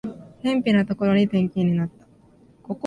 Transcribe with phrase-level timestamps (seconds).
[0.41, 2.07] 辺ぴなところに転勤になった